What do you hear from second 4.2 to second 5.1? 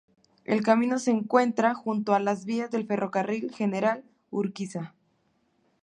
Urquiza.